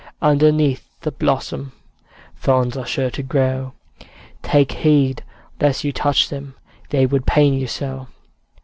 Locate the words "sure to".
2.87-3.21